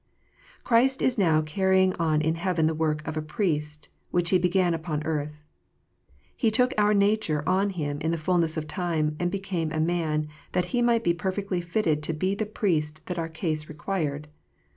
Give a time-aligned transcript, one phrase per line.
[0.63, 4.73] Christ is now carrying on in heaven the work of a Priest, which He began
[4.73, 5.43] upon earth.
[6.35, 10.27] He took our nature on Him in the fulness of time, and became a man,
[10.53, 14.27] that He might be perfectly fitted to be the Priest that our case required.